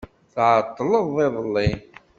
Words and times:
Tεeṭṭleḍ 0.33 1.07
iḍelli. 1.25 1.69